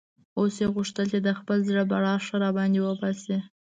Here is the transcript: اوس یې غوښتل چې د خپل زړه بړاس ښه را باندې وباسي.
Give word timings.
اوس 0.39 0.55
یې 0.61 0.67
غوښتل 0.75 1.05
چې 1.13 1.19
د 1.27 1.29
خپل 1.39 1.57
زړه 1.69 1.83
بړاس 1.91 2.21
ښه 2.27 2.37
را 2.43 2.49
باندې 2.57 2.79
وباسي. 2.81 3.37